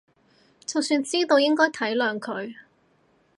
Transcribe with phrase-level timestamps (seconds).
[0.65, 2.55] 就算知道應該體諒佢